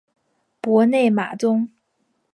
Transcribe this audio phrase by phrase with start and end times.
[0.59, 1.69] 博内马宗。